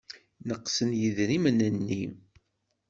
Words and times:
Neqsen 0.47 0.89
yidrimen-nni. 0.99 2.03